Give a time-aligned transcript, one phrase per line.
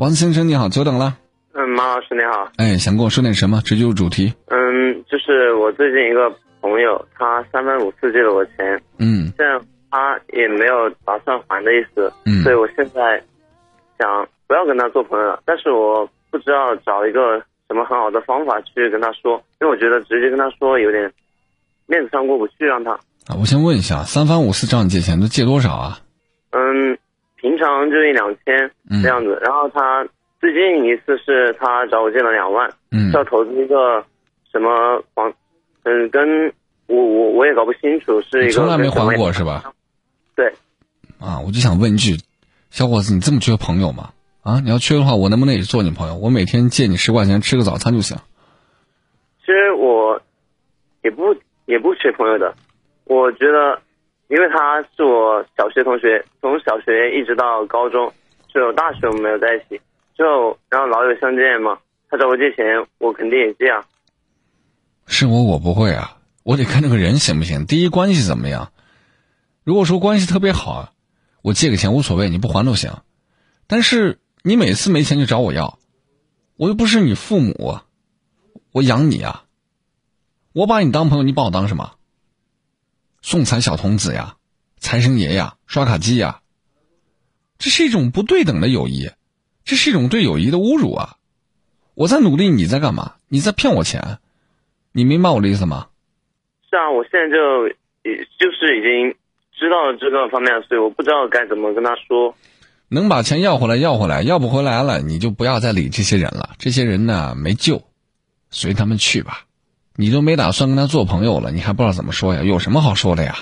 [0.00, 1.18] 王先生你好，久等了。
[1.52, 2.50] 嗯，马老师你好。
[2.56, 3.60] 哎，想跟我说点什么？
[3.60, 4.32] 直接入主题。
[4.46, 9.60] 嗯，就是我最近一个朋友，他三番五次借了我钱，嗯现在
[9.90, 13.22] 他也没有打算还的意思，嗯所以我现在
[13.98, 15.42] 想不要跟他做朋友了。
[15.44, 17.36] 但是我不知道找一个
[17.68, 21.12] 什么很好的方法去跟他说，因为我觉得直接跟他说有点
[21.84, 22.92] 面子上过不去，让他。
[23.28, 25.98] 啊，我先问一下，三番五次找你借钱，都借多少啊？
[26.52, 26.89] 嗯，平
[27.60, 30.04] 常就一两千嗯这样子，然后他
[30.40, 34.04] 最近一次是他找我借了两万，嗯是要投资一个
[34.50, 35.32] 什么房，
[35.84, 36.52] 嗯，跟
[36.88, 39.72] 我我我也搞不清楚，是一个从来没还过是吧？
[40.34, 40.52] 对，
[41.20, 42.16] 啊，我就想问一句，
[42.70, 44.10] 小伙子，你这么缺朋友吗？
[44.42, 46.16] 啊，你要缺的话，我能不能也做你朋友？
[46.16, 48.16] 我每天借你十块钱吃个早餐就行。
[49.40, 50.20] 其实我
[51.02, 51.36] 也不
[51.66, 52.54] 也不缺朋友的，
[53.04, 53.78] 我觉得，
[54.30, 58.12] 因为他是我小学同学，从小学一直到高中，
[58.46, 59.80] 只有大学我们没有在一起，
[60.16, 61.76] 之后然后老友相见嘛，
[62.08, 63.84] 他找我借钱，我肯定也借啊。
[65.06, 67.66] 是我，我不会啊，我得看这个人行不行。
[67.66, 68.70] 第一，关系怎么样？
[69.64, 70.92] 如果说关系特别好，
[71.42, 72.92] 我借个钱无所谓，你不还都行。
[73.66, 75.80] 但是你每次没钱就找我要，
[76.56, 77.80] 我又不是你父母，
[78.70, 79.42] 我养你啊，
[80.52, 81.94] 我把你当朋友，你把我当什么？
[83.22, 84.36] 送财小童子呀，
[84.78, 86.40] 财神爷呀，刷卡机呀，
[87.58, 89.10] 这是一种不对等的友谊，
[89.64, 91.16] 这是一种对友谊的侮辱啊！
[91.94, 93.14] 我在努力，你在干嘛？
[93.28, 94.18] 你在骗我钱，
[94.92, 95.88] 你明白我的意思吗？
[96.70, 97.68] 是啊，我现在就
[98.08, 99.14] 也就是已经
[99.52, 102.34] 知道了这个方面，所以我不知道该怎么跟他说。
[102.88, 106.56] 能把钱要回来要回来，要不回来了你就不要再理这些人了。
[106.58, 107.82] 这些人呢没救，
[108.50, 109.44] 随他们去吧。
[109.96, 112.42] 你都没打算跟他做朋友了，你还不知道怎么说呀？
[112.42, 113.34] 有什么好说的呀？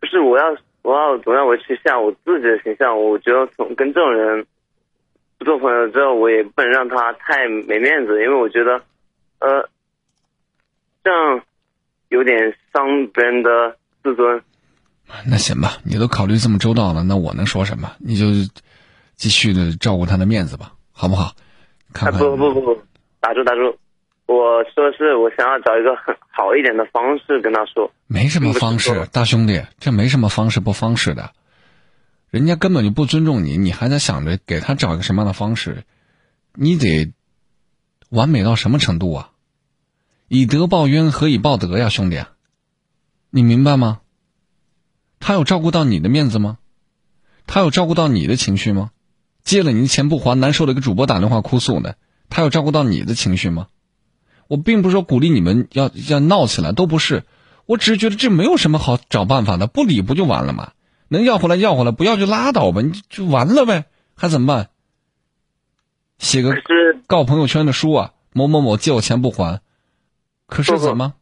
[0.00, 0.44] 不是我要
[0.82, 2.96] 我要怎么样维持下我自己的形象？
[2.96, 4.46] 我觉得从跟这种人
[5.38, 8.80] 不做朋友之后，我也不能让他太没面子，因为我觉得，
[9.40, 9.68] 呃，
[11.02, 11.42] 这样
[12.08, 14.42] 有点伤别人的自尊。
[15.26, 17.90] 那行吧，你都考虑这么周到了，那我能说什么？
[17.98, 18.26] 你就
[19.16, 21.32] 继续的照顾他的面子吧，好不好？
[21.92, 22.82] 看啊看不不不不，
[23.20, 23.76] 打住打住！
[24.26, 27.92] 我说是我想要找一个很好一点的方式跟他说。
[28.06, 31.30] 没什么方式，大兄弟，这没什么方式不方式的，
[32.30, 35.84] 人家根本就不尊重你，你还在想着给他找一个什么样的方式？
[36.54, 37.12] 你得
[38.10, 39.30] 完美到什么程度啊？
[40.28, 42.24] 以德报怨，何以报德呀，兄弟？
[43.30, 44.00] 你明白吗？
[45.20, 46.58] 他有照顾到你的面子吗？
[47.46, 48.90] 他有照顾到你的情绪吗？
[49.44, 51.94] 借了你的钱不还，难受的给主播打电话哭诉呢，
[52.28, 53.68] 他有照顾到你的情绪吗？
[54.48, 57.24] 我并不是说鼓励你们要要闹起来，都不是。
[57.66, 60.72] 我只是觉得这没有什么好找办法的，不理不就完了吗？
[61.08, 63.84] 能要回来要回来，不要就拉倒吧，你就完了呗，
[64.16, 64.68] 还怎么办？
[66.18, 66.54] 写个
[67.06, 69.60] 告朋友圈的书啊，某某某借我钱不还，
[70.46, 71.14] 可是怎么？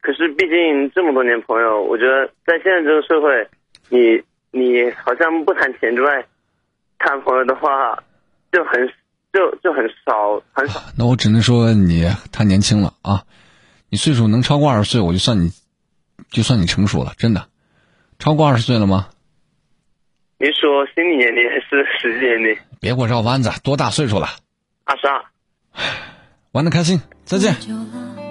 [0.00, 3.48] 可是毕竟这么多年朋友，我觉得在现在这个社会，
[3.88, 6.26] 你你好像不谈钱之外，
[6.98, 8.02] 谈朋友的话，
[8.50, 8.92] 就很
[9.32, 10.82] 就就很少很少。
[10.96, 13.24] 那我只能说你太年轻了啊！
[13.88, 15.50] 你岁数能超过二十岁，我就算你，
[16.30, 17.46] 就算你成熟了，真的。
[18.18, 19.08] 超过二十岁了吗？
[20.38, 22.56] 你说心理年龄还是实际年龄？
[22.80, 24.28] 别给我绕弯子，多大岁数了？
[24.84, 25.24] 二十二。
[26.52, 27.54] 玩的开心，再见。
[27.60, 28.21] 久了，